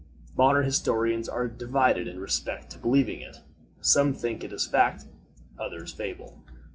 [0.35, 3.41] Modern historians are divided in respect to believing it.
[3.81, 5.05] Some think it is fact,
[5.59, 6.43] others fable.